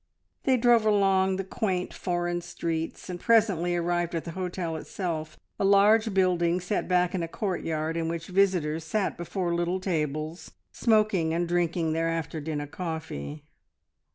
They 0.45 0.57
drove 0.57 0.83
along 0.83 1.35
the 1.35 1.43
quaint, 1.43 1.93
foreign 1.93 2.41
streets, 2.41 3.07
and 3.07 3.19
presently 3.19 3.75
arrived 3.75 4.15
at 4.15 4.23
the 4.25 4.31
hotel 4.31 4.75
itself, 4.75 5.37
a 5.59 5.63
large 5.63 6.11
building 6.11 6.59
set 6.59 6.87
back 6.87 7.13
in 7.13 7.21
a 7.21 7.27
courtyard 7.27 7.95
in 7.95 8.07
which 8.09 8.25
visitors 8.25 8.83
sat 8.83 9.15
before 9.15 9.53
little 9.53 9.79
tables, 9.79 10.53
smoking 10.71 11.35
and 11.35 11.47
drinking 11.47 11.93
their 11.93 12.09
after 12.09 12.41
dinner 12.41 12.65
coffee. 12.65 13.43